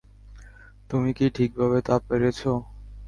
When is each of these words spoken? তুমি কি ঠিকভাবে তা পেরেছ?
তুমি 0.89 1.09
কি 1.17 1.25
ঠিকভাবে 1.35 1.79
তা 1.87 1.95
পেরেছ? 2.07 2.39